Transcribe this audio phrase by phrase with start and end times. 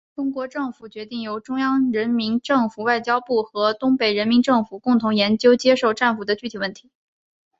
[0.15, 6.89] 中国政府决定由中央人民政府外交部和东北人民政府共同研究接受战俘的具体问题。